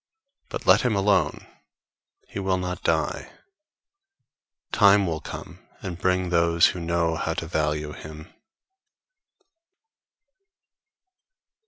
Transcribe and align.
But 0.49 0.65
let 0.65 0.81
him 0.81 0.95
alone; 0.95 1.45
he 2.27 2.39
will 2.39 2.57
not 2.57 2.81
die. 2.81 3.31
Time 4.71 5.05
will 5.05 5.19
come 5.21 5.59
and 5.83 5.95
bring 5.95 6.29
those 6.29 6.65
who 6.69 6.79
know 6.79 7.13
how 7.15 7.35
to 7.35 7.45
value 7.45 7.91
him. 7.93 8.33